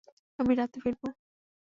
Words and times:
আমি 0.39 0.53
রাতে 0.55 0.77
ফিরবো। 0.83 1.07